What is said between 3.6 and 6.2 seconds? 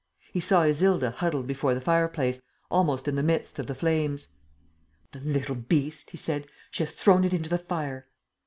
the flames: "The little beast!" he